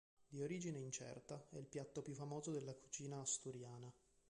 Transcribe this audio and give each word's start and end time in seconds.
Di 0.27 0.41
origine 0.41 0.79
incerta, 0.79 1.45
è 1.51 1.57
il 1.57 1.67
piatto 1.67 2.01
più 2.01 2.15
famoso 2.15 2.49
della 2.49 2.73
cucina 2.73 3.19
asturiana. 3.19 3.93